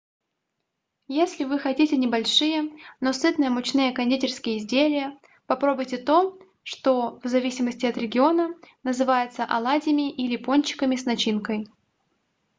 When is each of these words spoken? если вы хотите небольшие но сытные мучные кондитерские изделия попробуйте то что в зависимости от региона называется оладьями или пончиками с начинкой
если 1.15 1.43
вы 1.43 1.59
хотите 1.59 1.95
небольшие 1.95 2.71
но 3.01 3.13
сытные 3.13 3.51
мучные 3.51 3.91
кондитерские 3.91 4.57
изделия 4.57 5.15
попробуйте 5.45 5.99
то 5.99 6.39
что 6.63 7.19
в 7.23 7.27
зависимости 7.27 7.85
от 7.85 7.97
региона 7.99 8.49
называется 8.81 9.45
оладьями 9.45 10.09
или 10.11 10.37
пончиками 10.37 10.95
с 10.95 11.05
начинкой 11.05 11.67